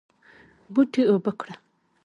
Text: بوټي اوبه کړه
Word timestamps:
بوټي 0.73 1.01
اوبه 1.11 1.31
کړه 1.39 1.53